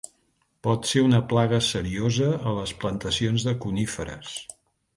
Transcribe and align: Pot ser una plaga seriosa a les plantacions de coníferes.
Pot 0.67 0.87
ser 0.91 1.03
una 1.07 1.19
plaga 1.33 1.59
seriosa 1.67 2.31
a 2.51 2.55
les 2.61 2.73
plantacions 2.85 3.47
de 3.49 3.57
coníferes. 3.67 4.37